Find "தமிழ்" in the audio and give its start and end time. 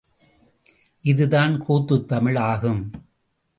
2.05-2.35